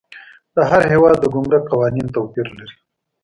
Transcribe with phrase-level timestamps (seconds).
[0.55, 2.75] د هر هیواد د ګمرک قوانین توپیر لري.